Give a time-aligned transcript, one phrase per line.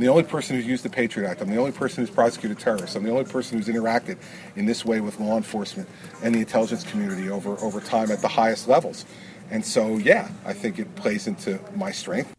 [0.00, 1.42] I'm the only person who's used the Patriot Act.
[1.42, 2.96] I'm the only person who's prosecuted terrorists.
[2.96, 4.16] I'm the only person who's interacted
[4.56, 5.90] in this way with law enforcement
[6.22, 9.04] and the intelligence community over, over time at the highest levels.
[9.50, 12.34] And so, yeah, I think it plays into my strength.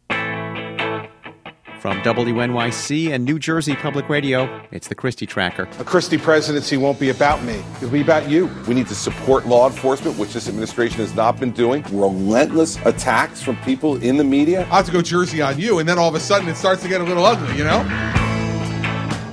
[1.81, 5.67] From WNYC and New Jersey Public Radio, it's the Christie Tracker.
[5.79, 7.63] A Christie presidency won't be about me.
[7.77, 8.51] It'll be about you.
[8.67, 11.83] We need to support law enforcement, which this administration has not been doing.
[11.91, 14.61] Relentless attacks from people in the media.
[14.69, 16.83] I have to go Jersey on you, and then all of a sudden it starts
[16.83, 17.79] to get a little ugly, you know?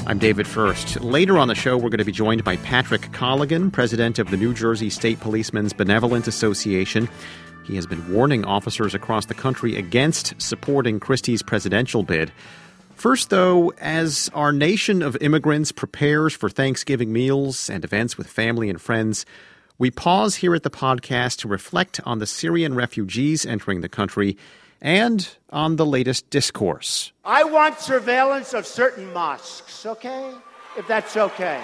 [0.06, 1.02] I'm David Furst.
[1.02, 4.38] Later on the show, we're going to be joined by Patrick Colligan, president of the
[4.38, 7.10] New Jersey State Policemen's Benevolent Association.
[7.68, 12.32] He has been warning officers across the country against supporting Christie's presidential bid.
[12.94, 18.70] First, though, as our nation of immigrants prepares for Thanksgiving meals and events with family
[18.70, 19.26] and friends,
[19.76, 24.38] we pause here at the podcast to reflect on the Syrian refugees entering the country
[24.80, 27.12] and on the latest discourse.
[27.22, 30.32] I want surveillance of certain mosques, okay?
[30.78, 31.62] If that's okay.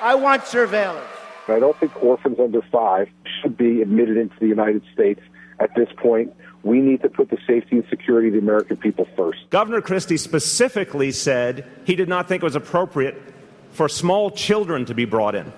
[0.00, 1.04] I want surveillance.
[1.48, 3.08] I don't think orphans under five
[3.40, 5.20] should be admitted into the United States
[5.60, 6.34] at this point.
[6.62, 9.38] We need to put the safety and security of the American people first.
[9.50, 13.22] Governor Christie specifically said he did not think it was appropriate
[13.70, 15.52] for small children to be brought in.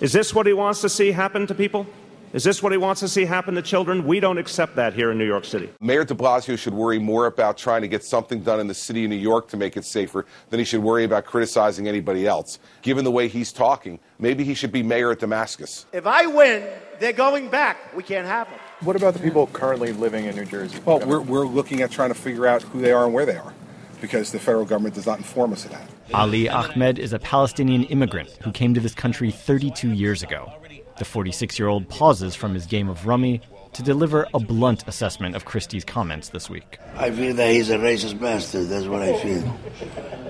[0.00, 1.86] Is this what he wants to see happen to people?
[2.34, 4.06] Is this what he wants to see happen to children?
[4.06, 5.70] We don't accept that here in New York City.
[5.80, 9.04] Mayor de Blasio should worry more about trying to get something done in the city
[9.04, 12.58] of New York to make it safer than he should worry about criticizing anybody else.
[12.82, 15.86] Given the way he's talking, maybe he should be mayor at Damascus.
[15.94, 16.68] If I win,
[17.00, 17.96] they're going back.
[17.96, 18.58] We can't have them.
[18.80, 20.78] What about the people currently living in New Jersey?
[20.84, 23.36] Well, we're, we're looking at trying to figure out who they are and where they
[23.36, 23.54] are
[24.02, 25.88] because the federal government does not inform us of that.
[26.12, 30.52] Ali Ahmed is a Palestinian immigrant who came to this country 32 years ago.
[30.98, 33.40] The 46 year old pauses from his game of rummy
[33.72, 36.78] to deliver a blunt assessment of Christie's comments this week.
[36.96, 38.66] I feel that he's a racist bastard.
[38.66, 39.58] That's what I feel.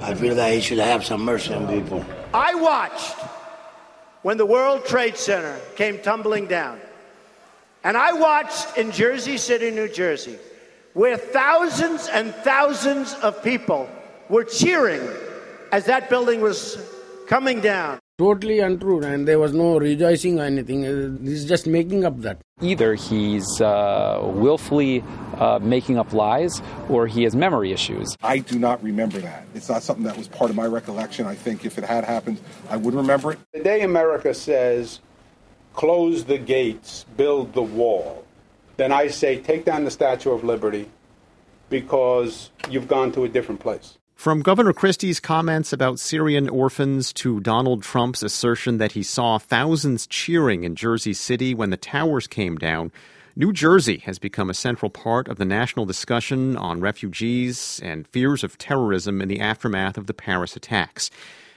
[0.02, 2.04] I feel that he should have some mercy on people.
[2.34, 3.16] I watched
[4.22, 6.80] when the World Trade Center came tumbling down.
[7.84, 10.38] And I watched in Jersey City, New Jersey,
[10.92, 13.88] where thousands and thousands of people
[14.28, 15.00] were cheering
[15.72, 16.76] as that building was
[17.26, 17.98] coming down.
[18.18, 20.82] Totally untrue, and there was no rejoicing or anything.
[21.22, 22.40] He's just making up that.
[22.60, 25.04] Either he's uh, willfully
[25.36, 28.16] uh, making up lies or he has memory issues.
[28.20, 29.46] I do not remember that.
[29.54, 31.26] It's not something that was part of my recollection.
[31.26, 33.38] I think if it had happened, I would remember it.
[33.54, 34.98] Today, America says,
[35.74, 38.24] close the gates, build the wall,
[38.78, 40.90] then I say, take down the Statue of Liberty
[41.70, 43.97] because you've gone to a different place.
[44.18, 50.08] From Governor Christie's comments about Syrian orphans to Donald Trump's assertion that he saw thousands
[50.08, 52.90] cheering in Jersey City when the towers came down,
[53.36, 58.42] New Jersey has become a central part of the national discussion on refugees and fears
[58.42, 61.12] of terrorism in the aftermath of the Paris attacks.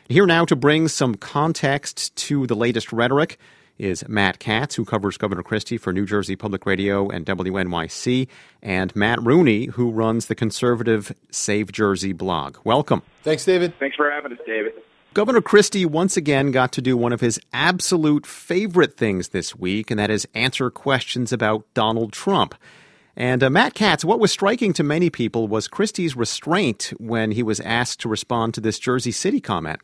[0.07, 3.39] Here now to bring some context to the latest rhetoric
[3.81, 8.27] is Matt Katz, who covers Governor Christie for New Jersey Public Radio and WNYC,
[8.61, 12.57] and Matt Rooney, who runs the conservative Save Jersey blog.
[12.63, 13.01] Welcome.
[13.23, 13.73] Thanks, David.
[13.79, 14.73] Thanks for having us, David.
[15.15, 19.89] Governor Christie once again got to do one of his absolute favorite things this week,
[19.89, 22.55] and that is answer questions about Donald Trump.
[23.17, 27.43] And uh, Matt Katz, what was striking to many people was Christie's restraint when he
[27.43, 29.81] was asked to respond to this Jersey City comment.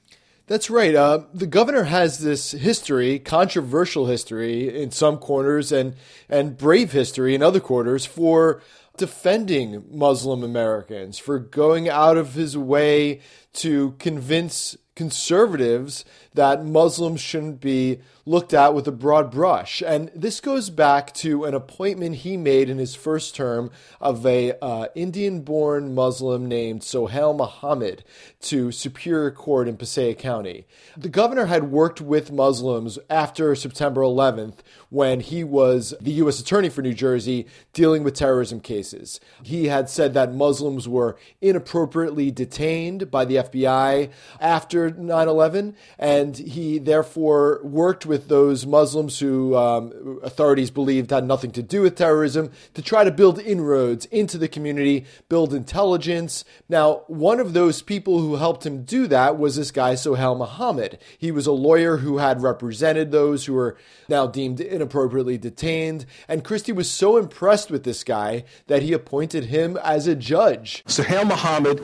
[0.47, 0.95] That's right.
[0.95, 5.95] Uh, the governor has this history, controversial history in some corners, and
[6.29, 8.61] and brave history in other quarters for
[8.95, 13.19] defending Muslim Americans, for going out of his way
[13.53, 16.05] to convince conservatives
[16.37, 19.81] that Muslims shouldn't be looked at with a broad brush.
[19.81, 23.71] And this goes back to an appointment he made in his first term
[24.01, 28.03] of a uh, Indian-born Muslim named Sohail Mohammed
[28.41, 30.65] to Superior Court in Passaic County.
[30.97, 34.57] The governor had worked with Muslims after September 11th
[34.89, 36.39] when he was the U.S.
[36.39, 39.21] Attorney for New Jersey dealing with terrorism cases.
[39.43, 44.11] He had said that Muslims were inappropriately detained by the FBI
[44.41, 51.25] after 9 11, and he therefore worked with those Muslims who um, authorities believed had
[51.25, 56.43] nothing to do with terrorism to try to build inroads into the community, build intelligence.
[56.67, 60.99] Now, one of those people who helped him do that was this guy, Sohail Mohammed.
[61.17, 63.77] He was a lawyer who had represented those who were
[64.09, 66.05] now deemed inappropriately detained.
[66.27, 70.83] And Christie was so impressed with this guy that he appointed him as a judge.
[70.87, 71.81] Sohail Mohammed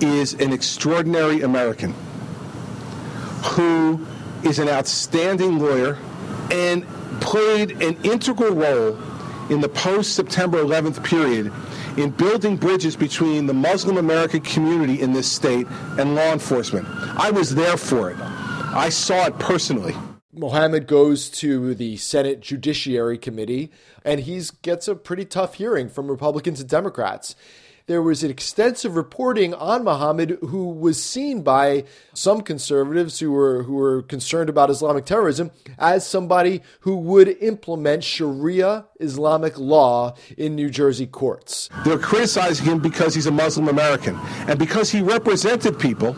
[0.00, 1.94] is an extraordinary American
[3.42, 4.06] who
[4.44, 5.98] is an outstanding lawyer
[6.50, 6.86] and
[7.20, 8.98] played an integral role
[9.50, 11.52] in the post September 11th period
[11.96, 15.66] in building bridges between the Muslim American community in this state
[15.98, 16.86] and law enforcement.
[17.18, 18.16] I was there for it.
[18.18, 19.94] I saw it personally.
[20.32, 23.70] Mohammed goes to the Senate Judiciary Committee
[24.04, 27.36] and he gets a pretty tough hearing from Republicans and Democrats
[27.86, 31.84] there was extensive reporting on Mohammed, who was seen by
[32.14, 38.04] some conservatives who were who were concerned about Islamic terrorism as somebody who would implement
[38.04, 41.68] Sharia Islamic law in New Jersey courts.
[41.84, 46.16] They're criticizing him because he's a Muslim American and because he represented people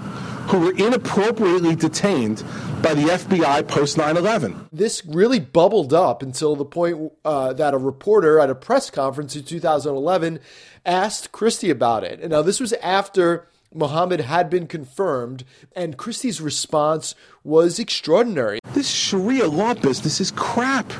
[0.48, 2.42] who were inappropriately detained
[2.82, 4.68] by the FBI post 9 11.
[4.72, 9.34] This really bubbled up until the point uh, that a reporter at a press conference
[9.36, 10.40] in 2011
[10.84, 12.20] asked Christie about it.
[12.20, 15.44] And now, this was after Mohammed had been confirmed,
[15.74, 18.60] and Christie's response was extraordinary.
[18.72, 20.92] This Sharia law business is crap.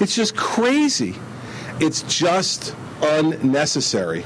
[0.00, 1.14] It's just crazy.
[1.80, 4.24] It's just unnecessary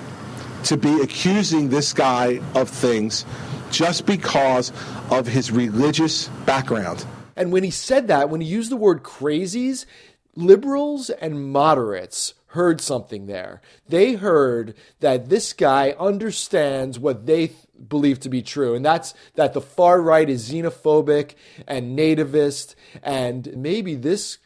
[0.64, 3.24] to be accusing this guy of things
[3.70, 4.72] just because
[5.10, 7.04] of his religious background.
[7.36, 9.86] And when he said that, when he used the word crazies,
[10.34, 13.60] liberals and moderates heard something there.
[13.88, 19.14] They heard that this guy understands what they th- believe to be true, and that's
[19.34, 21.34] that the far right is xenophobic
[21.66, 24.38] and nativist, and maybe this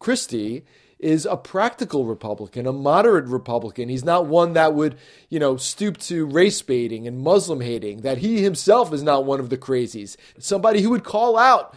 [0.00, 0.64] Christie
[1.00, 3.88] is a practical Republican, a moderate Republican.
[3.88, 4.96] He's not one that would,
[5.28, 9.40] you know, stoop to race baiting and Muslim hating, that he himself is not one
[9.40, 10.16] of the crazies.
[10.38, 11.74] Somebody who would call out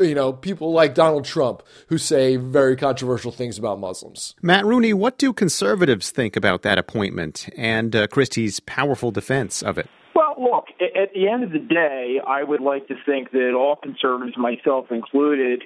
[0.00, 4.34] you know, people like Donald Trump who say very controversial things about Muslims.
[4.42, 9.78] Matt Rooney, what do conservatives think about that appointment and uh, Christie's powerful defense of
[9.78, 9.88] it?
[10.14, 13.76] Well, look, at the end of the day, I would like to think that all
[13.76, 15.62] conservatives, myself included,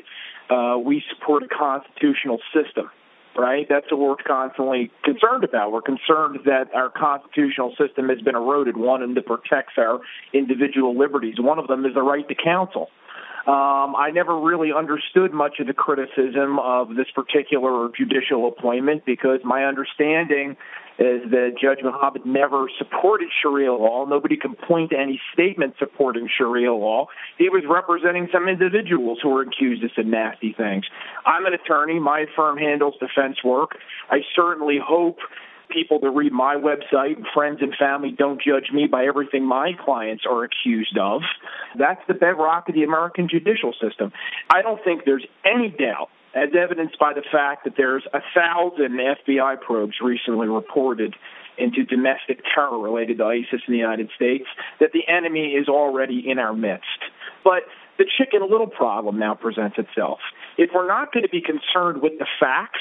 [0.52, 2.90] uh, we support a constitutional system
[3.36, 3.66] right?
[3.68, 5.72] That's what we're constantly concerned about.
[5.72, 10.00] We're concerned that our constitutional system has been eroded, one that protects our
[10.32, 11.36] individual liberties.
[11.38, 12.88] One of them is the right to counsel.
[13.46, 19.40] Um, I never really understood much of the criticism of this particular judicial appointment because
[19.42, 20.56] my understanding
[20.98, 24.04] is that Judge Mohammed never supported Sharia law.
[24.04, 27.06] Nobody can point to any statement supporting Sharia law.
[27.38, 30.84] He was representing some individuals who were accused of some nasty things.
[31.26, 31.98] I'm an attorney.
[31.98, 33.76] My firm handles defense work.
[34.10, 35.18] I certainly hope
[35.72, 37.16] people to read my website.
[37.34, 41.22] Friends and family don't judge me by everything my clients are accused of.
[41.78, 44.12] That's the bedrock of the American judicial system.
[44.50, 48.98] I don't think there's any doubt as evidenced by the fact that there's a thousand
[48.98, 51.14] FBI probes recently reported
[51.58, 54.46] into domestic terror related to ISIS in the United States,
[54.80, 56.86] that the enemy is already in our midst.
[57.44, 57.64] But
[57.98, 60.18] the chicken little problem now presents itself.
[60.56, 62.80] If we're not going to be concerned with the facts,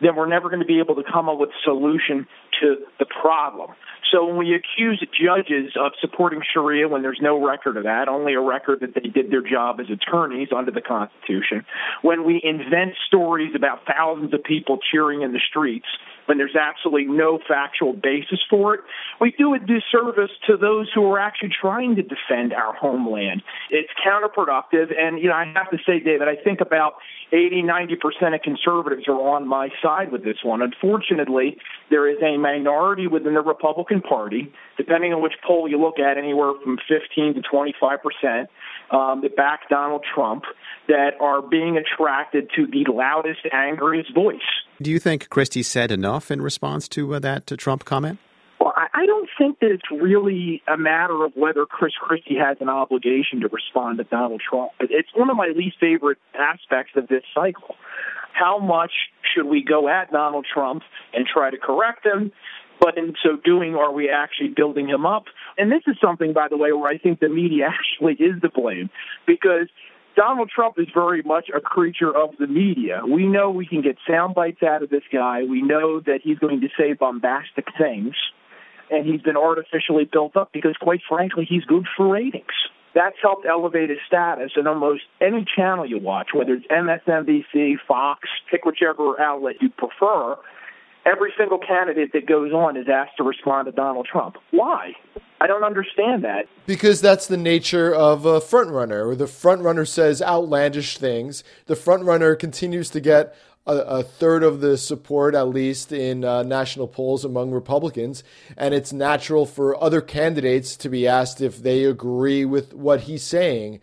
[0.00, 2.26] then we're never going to be able to come up with a solution
[2.60, 3.70] to the problem.
[4.10, 8.34] So when we accuse judges of supporting Sharia when there's no record of that, only
[8.34, 11.64] a record that they did their job as attorneys under the Constitution,
[12.02, 15.86] when we invent stories about thousands of people cheering in the streets
[16.26, 18.80] when there's absolutely no factual basis for it,
[19.20, 23.42] we do a disservice to those who are actually trying to defend our homeland.
[23.68, 24.96] It's counterproductive.
[24.96, 26.94] And, you know, I have to say, David, I think about
[27.32, 30.62] 80, 90% of conservatives are on my side with this one.
[30.62, 31.58] Unfortunately,
[31.90, 36.18] there is a minority within the Republican Party, depending on which poll you look at,
[36.18, 38.48] anywhere from 15 to 25%,
[38.90, 40.44] um, that back Donald Trump,
[40.88, 44.40] that are being attracted to the loudest, angriest voice.
[44.82, 48.18] Do you think Christie said enough in response to uh, that to Trump comment?
[48.60, 52.68] Well, I don't think that it's really a matter of whether Chris Christie has an
[52.68, 54.72] obligation to respond to Donald Trump.
[54.80, 57.76] It's one of my least favorite aspects of this cycle.
[58.32, 58.92] How much
[59.34, 60.82] should we go at Donald Trump
[61.12, 62.32] and try to correct him?
[62.80, 65.24] But in so doing, are we actually building him up?
[65.58, 68.48] And this is something, by the way, where I think the media actually is to
[68.48, 68.88] blame
[69.26, 69.68] because
[70.16, 73.02] Donald Trump is very much a creature of the media.
[73.06, 75.44] We know we can get sound bites out of this guy.
[75.44, 78.14] We know that he's going to say bombastic things,
[78.90, 82.46] and he's been artificially built up because, quite frankly, he's good for ratings.
[82.94, 88.28] That's helped elevate his status in almost any channel you watch, whether it's MSNBC, Fox,
[88.50, 90.36] pick whichever outlet you prefer.
[91.06, 94.36] Every single candidate that goes on is asked to respond to Donald Trump.
[94.50, 94.92] Why?
[95.40, 96.46] I don't understand that.
[96.66, 99.16] Because that's the nature of a frontrunner.
[99.16, 101.42] The frontrunner says outlandish things.
[101.66, 103.34] The frontrunner continues to get
[103.66, 108.24] a, a, third of the support, at least in uh, national polls among Republicans,
[108.56, 113.22] and it's natural for other candidates to be asked if they agree with what he's
[113.22, 113.80] saying.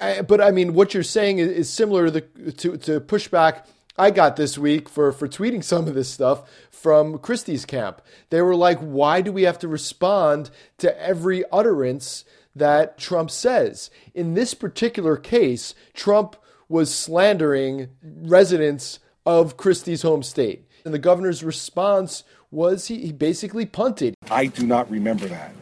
[0.00, 3.64] I, but I mean, what you're saying is, is similar to, the, to, to pushback
[3.96, 8.02] I got this week for, for tweeting some of this stuff from Christie's camp.
[8.30, 12.24] They were like, why do we have to respond to every utterance
[12.56, 13.90] that Trump says?
[14.12, 16.34] In this particular case, Trump
[16.68, 20.68] was slandering residents of Christie's home state.
[20.84, 24.14] And the governor's response was he, he basically punted.
[24.30, 25.52] I do not remember that.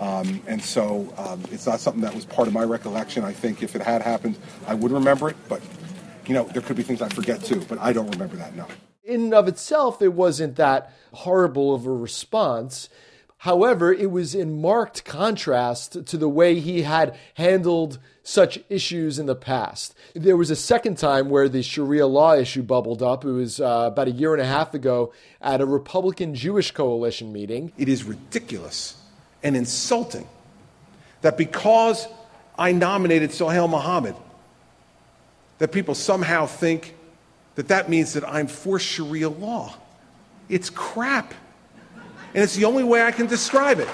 [0.00, 3.22] Um, and so um, it's not something that was part of my recollection.
[3.22, 5.60] I think if it had happened, I would remember it, but
[6.26, 8.66] you know, there could be things I forget too, but I don't remember that, no.
[9.04, 12.88] In and of itself, it wasn't that horrible of a response.
[13.44, 19.24] However, it was in marked contrast to the way he had handled such issues in
[19.24, 19.94] the past.
[20.14, 23.24] There was a second time where the Sharia law issue bubbled up.
[23.24, 27.32] It was uh, about a year and a half ago at a Republican Jewish coalition
[27.32, 27.72] meeting.
[27.78, 29.02] It is ridiculous
[29.42, 30.28] and insulting
[31.22, 32.06] that because
[32.58, 34.16] I nominated Sohail Mohammed,
[35.56, 36.94] that people somehow think
[37.54, 39.76] that that means that I'm for Sharia law.
[40.50, 41.32] It's crap.
[42.34, 43.88] And it's the only way I can describe it.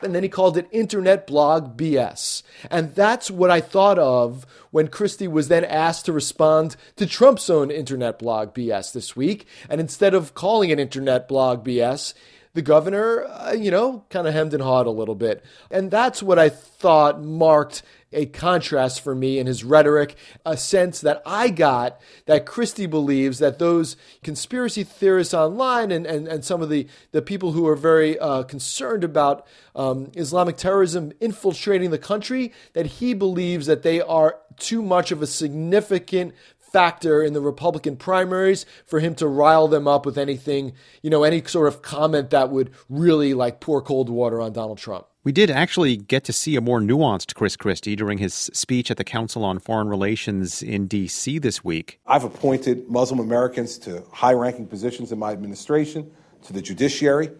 [0.00, 2.42] And then he called it internet blog BS.
[2.70, 7.50] And that's what I thought of when Christie was then asked to respond to Trump's
[7.50, 9.46] own internet blog BS this week.
[9.68, 12.14] And instead of calling it internet blog BS,
[12.58, 15.44] the governor, uh, you know, kind of hemmed and hawed a little bit.
[15.70, 21.00] And that's what I thought marked a contrast for me in his rhetoric, a sense
[21.02, 26.60] that I got that Christie believes that those conspiracy theorists online and, and, and some
[26.60, 29.46] of the, the people who are very uh, concerned about
[29.76, 35.22] um, Islamic terrorism infiltrating the country, that he believes that they are too much of
[35.22, 36.34] a significant
[36.72, 40.72] factor in the Republican primaries for him to rile them up with anything,
[41.02, 44.78] you know, any sort of comment that would really like pour cold water on Donald
[44.78, 45.06] Trump.
[45.24, 48.96] We did actually get to see a more nuanced Chris Christie during his speech at
[48.96, 51.38] the Council on Foreign Relations in D.C.
[51.38, 52.00] this week.
[52.06, 56.10] I've appointed Muslim Americans to high ranking positions in my administration,
[56.44, 57.30] to the judiciary.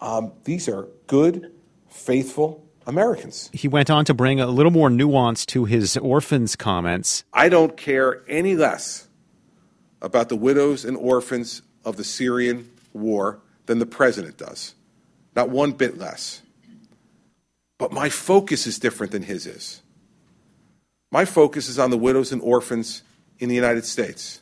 [0.00, 1.52] Um, these are good,
[1.88, 3.50] faithful Americans.
[3.52, 7.22] He went on to bring a little more nuance to his orphans comments.
[7.34, 9.06] I don't care any less
[10.00, 14.74] about the widows and orphans of the Syrian war than the president does.
[15.36, 16.40] Not one bit less.
[17.76, 19.82] But my focus is different than his is.
[21.12, 23.02] My focus is on the widows and orphans
[23.38, 24.40] in the United States.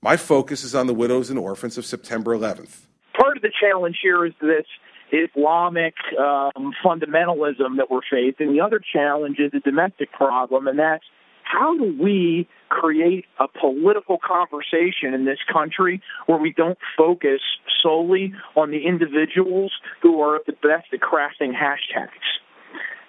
[0.00, 2.86] My focus is on the widows and orphans of September 11th.
[3.18, 4.64] Part of the challenge here is this
[5.12, 8.52] Islamic um, fundamentalism that we're facing.
[8.52, 11.04] The other challenge is a domestic problem, and that's
[11.44, 17.40] how do we create a political conversation in this country where we don't focus
[17.82, 22.08] solely on the individuals who are at the best at crafting hashtags?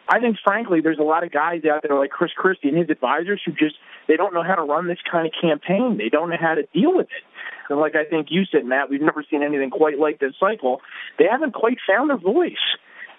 [0.09, 2.89] I think, frankly, there's a lot of guys out there like Chris Christie and his
[2.89, 3.75] advisors who just
[4.07, 5.97] they don't know how to run this kind of campaign.
[5.97, 7.23] They don't know how to deal with it.
[7.71, 10.81] And like I think you said, Matt, we've never seen anything quite like this cycle.
[11.17, 12.53] They haven't quite found their voice.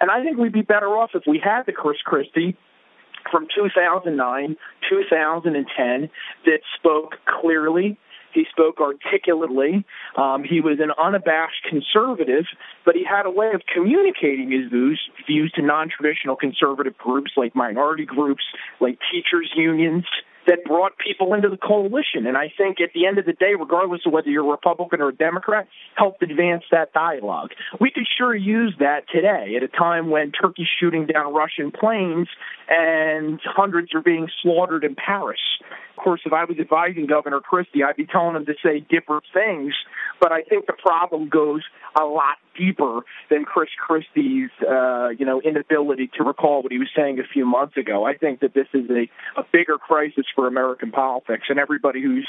[0.01, 2.57] And I think we'd be better off if we had the Chris Christie
[3.31, 4.57] from 2009,
[4.91, 6.11] 2010
[6.45, 7.99] that spoke clearly.
[8.35, 9.85] He spoke articulately.
[10.17, 12.45] Um, he was an unabashed conservative,
[12.85, 17.55] but he had a way of communicating his views, views to non-traditional conservative groups like
[17.55, 18.43] minority groups,
[18.81, 20.05] like teachers' unions,
[20.47, 22.27] that brought people into the coalition.
[22.27, 25.01] And I think at the end of the day, regardless of whether you're a Republican
[25.01, 27.51] or a Democrat, helped advance that dialogue.
[27.81, 32.29] We could sure use that today at a time when Turkey's shooting down Russian planes
[32.69, 35.41] and hundreds are being slaughtered in Paris.
[35.97, 39.25] Of course, if I was advising Governor Christie, I'd be telling him to say different
[39.33, 39.75] things.
[40.21, 41.63] But I think the problem goes
[41.99, 46.89] a lot deeper than Chris Christie's, uh, you know, inability to recall what he was
[46.97, 48.05] saying a few months ago.
[48.05, 49.09] I think that this is a,
[49.39, 52.29] a bigger crisis for American politics, and everybody whose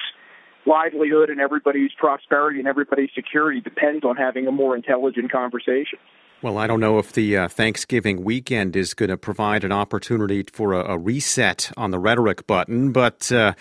[0.66, 6.00] livelihood and everybody's prosperity and everybody's security depends on having a more intelligent conversation.
[6.42, 10.44] Well, I don't know if the uh, Thanksgiving weekend is going to provide an opportunity
[10.52, 13.54] for a, a, reset on the rhetoric button, but uh,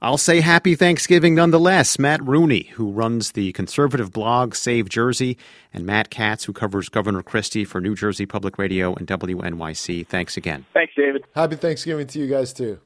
[0.00, 1.98] I'll say happy Thanksgiving nonetheless.
[1.98, 5.36] Matt Rooney, who runs the conservative blog Save Jersey,
[5.74, 10.06] and Matt Katz, who covers Governor Christie for New Jersey Public Radio and WNYC.
[10.06, 10.64] Thanks again.
[10.72, 11.24] Thanks, David.
[11.34, 12.78] Happy Thanksgiving to you guys, too.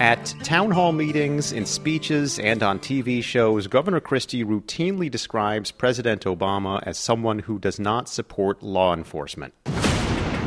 [0.00, 6.22] At town hall meetings, in speeches, and on TV shows, Governor Christie routinely describes President
[6.24, 9.54] Obama as someone who does not support law enforcement.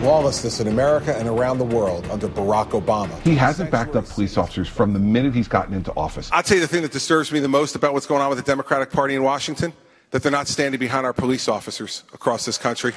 [0.03, 3.21] Lawlessness in America and around the world under Barack Obama.
[3.23, 6.29] He hasn't backed up police officers from the minute he's gotten into office.
[6.31, 8.37] I'll tell you the thing that disturbs me the most about what's going on with
[8.37, 9.73] the Democratic Party in Washington
[10.11, 12.93] that they're not standing behind our police officers across this country,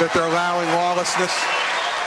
[0.00, 1.51] that they're allowing lawlessness.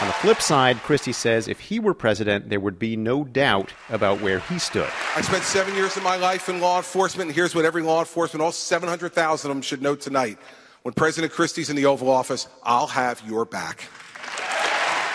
[0.02, 3.72] On the flip side, Christie says if he were president, there would be no doubt
[3.90, 4.90] about where he stood.
[5.16, 8.00] I spent seven years of my life in law enforcement, and here's what every law
[8.00, 10.38] enforcement, all 700,000 of them, should know tonight.
[10.82, 13.88] When President Christie's in the Oval Office, I'll have your back.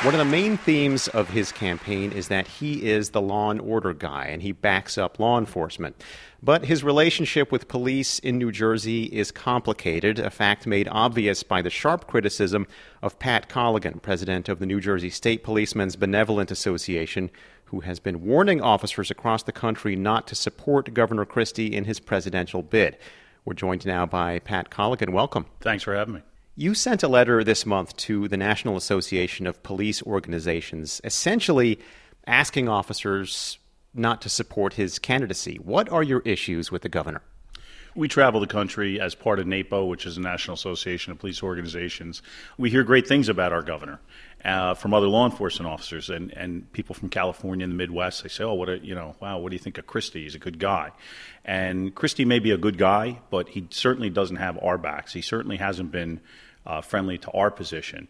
[0.02, 3.61] One of the main themes of his campaign is that he is the law and
[3.61, 6.02] order guy and he backs up law enforcement.
[6.42, 11.61] But his relationship with police in New Jersey is complicated, a fact made obvious by
[11.61, 12.66] the sharp criticism
[13.02, 17.30] of Pat Colligan, president of the New Jersey State Policemen's Benevolent Association,
[17.66, 22.00] who has been warning officers across the country not to support Governor Christie in his
[22.00, 22.97] presidential bid.
[23.45, 25.11] We're joined now by Pat Colligan.
[25.11, 25.45] Welcome.
[25.61, 26.23] Thanks for having me.
[26.61, 31.79] You sent a letter this month to the National Association of Police Organizations, essentially
[32.26, 33.59] asking officers
[33.95, 35.57] not to support his candidacy.
[35.57, 37.23] What are your issues with the governor?
[37.97, 41.43] We travel the country as part of NAPO, which is the National Association of Police
[41.43, 42.21] Organizations.
[42.59, 43.99] We hear great things about our governor
[44.45, 48.23] uh, from other law enforcement officers and, and people from California and the Midwest.
[48.23, 50.25] They say, "Oh, what a you know, wow, what do you think of Christie?
[50.25, 50.93] He's a good guy."
[51.43, 55.14] And Christie may be a good guy, but he certainly doesn't have our backs.
[55.14, 56.21] He certainly hasn't been
[56.67, 58.09] uh, friendly to our position.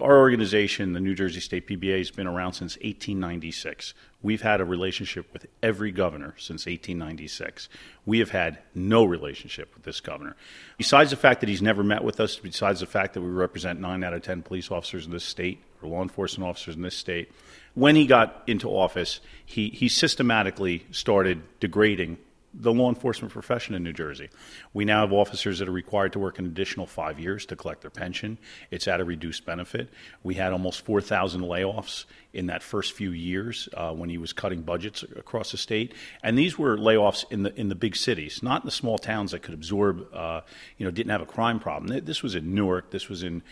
[0.00, 3.94] Our organization, the New Jersey State PBA, has been around since 1896.
[4.22, 7.68] We've had a relationship with every governor since 1896.
[8.04, 10.34] We have had no relationship with this governor.
[10.76, 13.80] Besides the fact that he's never met with us, besides the fact that we represent
[13.80, 16.96] 9 out of 10 police officers in this state, or law enforcement officers in this
[16.96, 17.30] state,
[17.74, 22.18] when he got into office, he, he systematically started degrading
[22.56, 24.30] the law enforcement profession in New Jersey.
[24.72, 27.80] We now have officers that are required to work an additional five years to collect
[27.80, 28.38] their pension.
[28.70, 29.90] It's at a reduced benefit.
[30.22, 34.62] We had almost 4,000 layoffs in that first few years uh, when he was cutting
[34.62, 38.62] budgets across the state, and these were layoffs in the in the big cities, not
[38.62, 40.40] in the small towns that could absorb, uh,
[40.76, 42.04] you know, didn't have a crime problem.
[42.04, 42.90] This was in Newark.
[42.90, 43.42] This was in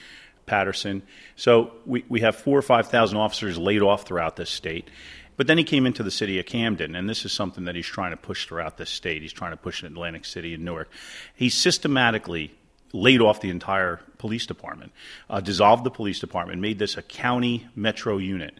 [0.47, 1.03] Paterson.
[1.37, 4.89] So we, we have four or 5,000 officers laid off throughout this state.
[5.37, 7.87] But then he came into the city of Camden, and this is something that he's
[7.87, 9.23] trying to push throughout this state.
[9.23, 10.91] He's trying to push in Atlantic City and Newark.
[11.35, 12.53] He systematically
[12.93, 14.93] laid off the entire police department,
[15.31, 18.55] uh, dissolved the police department, made this a county metro unit.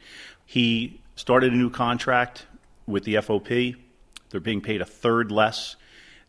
[0.47, 2.47] He started a new contract
[2.87, 3.77] with the FOP.
[4.31, 5.77] They're being paid a third less.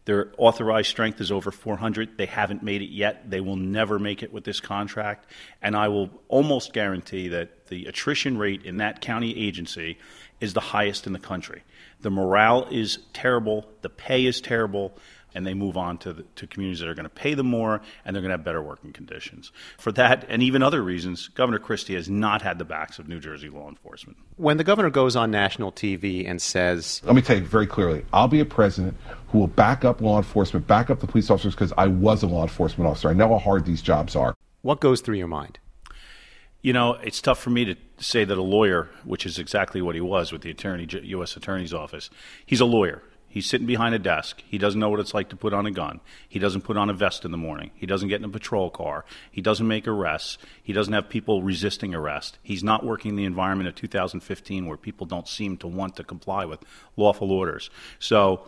[0.05, 2.17] Their authorized strength is over 400.
[2.17, 3.29] They haven't made it yet.
[3.29, 5.29] They will never make it with this contract.
[5.61, 9.97] And I will almost guarantee that the attrition rate in that county agency
[10.41, 11.63] is the highest in the country.
[12.01, 14.97] The morale is terrible, the pay is terrible,
[15.33, 17.81] and they move on to, the, to communities that are going to pay them more
[18.05, 19.51] and they're going to have better working conditions.
[19.77, 23.19] For that and even other reasons, Governor Christie has not had the backs of New
[23.19, 24.17] Jersey law enforcement.
[24.37, 28.05] When the governor goes on national TV and says, Let me tell you very clearly
[28.13, 31.55] I'll be a president who will back up law enforcement, back up the police officers
[31.55, 33.09] because I was a law enforcement officer.
[33.09, 34.35] I know how hard these jobs are.
[34.61, 35.59] What goes through your mind?
[36.61, 39.95] You know, it's tough for me to say that a lawyer, which is exactly what
[39.95, 41.35] he was with the attorney, U.S.
[41.35, 42.09] Attorney's Office,
[42.45, 43.03] he's a lawyer.
[43.33, 44.43] He's sitting behind a desk.
[44.47, 46.01] He doesn't know what it's like to put on a gun.
[46.29, 47.71] He doesn't put on a vest in the morning.
[47.73, 49.05] He doesn't get in a patrol car.
[49.31, 50.37] He doesn't make arrests.
[50.61, 52.37] He doesn't have people resisting arrest.
[52.43, 56.03] He's not working in the environment of 2015 where people don't seem to want to
[56.03, 56.59] comply with
[56.95, 57.71] lawful orders.
[57.97, 58.43] So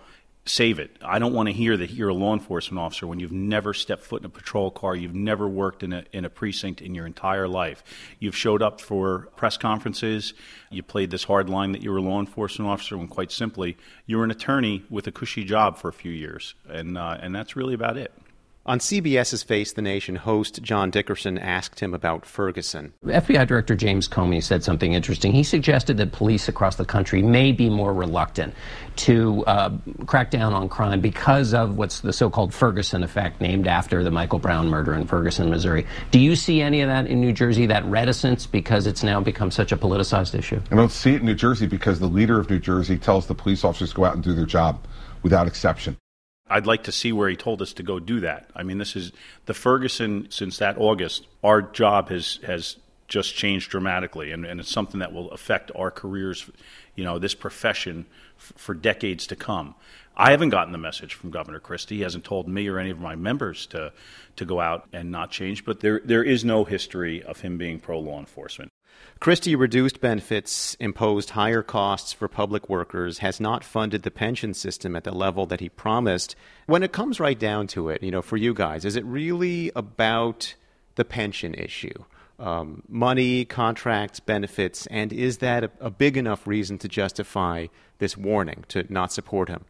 [0.45, 0.95] save it.
[1.03, 4.03] I don't want to hear that you're a law enforcement officer when you've never stepped
[4.03, 7.08] foot in a patrol car, you've never worked in a, in a precinct in your
[7.08, 7.84] entire life.
[8.19, 10.34] You've showed up for press conferences,
[10.69, 13.75] you played this hard line that you were a law enforcement officer, when quite simply,
[14.05, 16.53] you were an attorney with a cushy job for a few years.
[16.69, 18.12] And, uh, and that's really about it.
[18.67, 22.93] On CBS's Face the Nation, host John Dickerson asked him about Ferguson.
[23.06, 25.34] FBI Director James Comey said something interesting.
[25.34, 28.56] He suggested that police across the country may be more reluctant
[28.95, 29.69] to uh,
[30.08, 34.10] crack down on crime because of what's the so called Ferguson effect, named after the
[34.10, 35.86] Michael Brown murder in Ferguson, Missouri.
[36.10, 39.51] Do you see any of that in New Jersey, that reticence because it's now become
[39.51, 40.60] such a politicized issue?
[40.71, 43.36] I don't see it in New Jersey because the leader of New Jersey tells the
[43.36, 44.88] police officers to go out and do their job
[45.21, 45.97] without exception.
[46.47, 48.49] I'd like to see where he told us to go do that.
[48.55, 49.12] I mean, this is
[49.45, 51.25] the Ferguson since that August.
[51.43, 52.77] Our job has has
[53.08, 56.49] just changed dramatically, and, and it's something that will affect our careers,
[56.95, 58.05] you know, this profession
[58.38, 59.75] f- for decades to come.
[60.17, 61.97] I haven't gotten the message from Governor Christie.
[61.97, 63.91] He hasn't told me or any of my members to
[64.36, 65.65] to go out and not change.
[65.65, 68.71] But there there is no history of him being pro law enforcement.
[69.19, 74.95] Christie reduced benefits, imposed higher costs for public workers, has not funded the pension system
[74.95, 76.36] at the level that he promised.
[76.65, 79.71] When it comes right down to it, you know, for you guys, is it really
[79.75, 80.55] about
[80.95, 82.03] the pension issue?
[82.38, 87.67] Um, money, contracts, benefits, and is that a, a big enough reason to justify
[87.99, 89.63] this warning to not support him?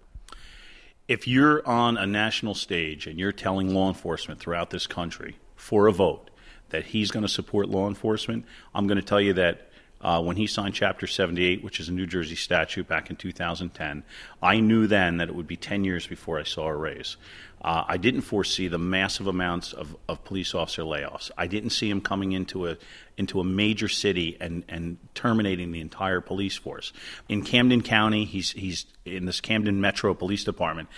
[1.07, 5.85] If you're on a national stage and you're telling law enforcement throughout this country for
[5.85, 6.31] a vote
[6.69, 9.69] that he's going to support law enforcement, I'm going to tell you that
[10.01, 14.03] uh, when he signed Chapter 78, which is a New Jersey statute back in 2010,
[14.41, 17.17] I knew then that it would be 10 years before I saw a raise.
[17.65, 21.31] Uh, I didn't foresee the massive amounts of, of police officer layoffs.
[21.35, 22.77] I didn't see him coming into a
[23.17, 26.93] into a major city and, and terminating the entire police force.
[27.27, 30.89] In Camden County, he's he's in this Camden Metro Police Department.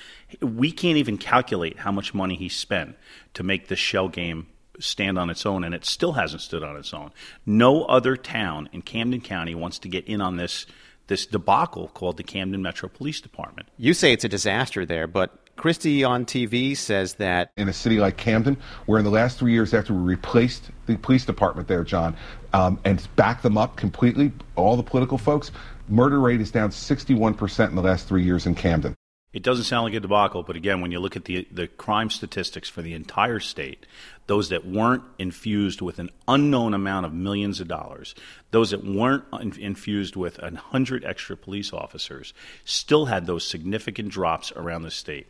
[0.41, 2.97] We can't even calculate how much money he spent
[3.35, 4.47] to make this shell game
[4.79, 7.11] stand on its own, and it still hasn't stood on its own.
[7.45, 10.65] No other town in Camden County wants to get in on this
[11.07, 13.69] this debacle called the Camden Metro Police Department.
[13.77, 17.99] You say it's a disaster there, but Christie on TV says that in a city
[17.99, 21.83] like Camden, where in the last three years after we replaced the police department there,
[21.83, 22.15] John,
[22.53, 25.51] um, and backed them up completely, all the political folks,
[25.89, 28.96] murder rate is down 61% in the last three years in Camden.
[29.37, 32.09] It doesn't sound like a debacle, but again, when you look at the the crime
[32.09, 33.85] statistics for the entire state,
[34.25, 38.15] those that weren't infused with an unknown amount of millions of dollars,
[38.49, 39.25] those that weren't
[39.59, 42.33] infused with a hundred extra police officers,
[42.65, 45.27] still had those significant drops around the state.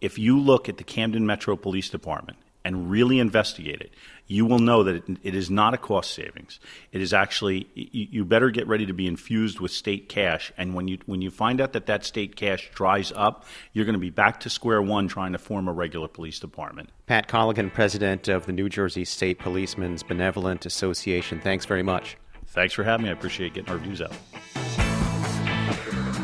[0.00, 3.92] If you look at the Camden Metro Police Department and really investigate it,
[4.26, 6.60] you will know that it, it is not a cost savings.
[6.92, 10.52] It is actually you, you, better get ready to be infused with state cash.
[10.56, 13.94] And when you when you find out that that state cash dries up, you're going
[13.94, 16.90] to be back to square one trying to form a regular police department.
[17.06, 21.40] Pat Colligan, president of the New Jersey State Policemen's Benevolent Association.
[21.40, 22.16] Thanks very much.
[22.46, 23.10] Thanks for having me.
[23.10, 24.89] I appreciate getting our views out.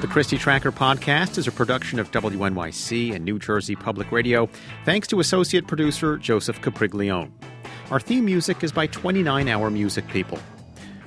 [0.00, 4.46] The Christie Tracker podcast is a production of WNYC and New Jersey Public Radio,
[4.84, 7.30] thanks to associate producer Joseph Capriglione.
[7.90, 10.38] Our theme music is by 29 Hour Music People.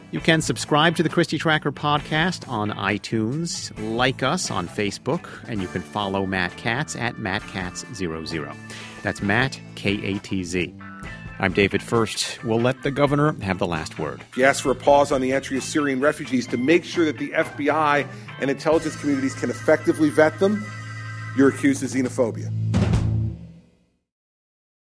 [0.10, 5.62] You can subscribe to the Christie Tracker podcast on iTunes, like us on Facebook, and
[5.62, 8.56] you can follow Matt Katz at MattKatz00.
[9.04, 10.74] That's Matt, K A T Z.
[11.42, 12.44] I'm David Furst.
[12.44, 14.22] We'll let the governor have the last word.
[14.36, 17.18] He asked for a pause on the entry of Syrian refugees to make sure that
[17.18, 18.06] the FBI
[18.42, 20.66] and intelligence communities can effectively vet them.
[21.38, 22.52] You're accused of xenophobia.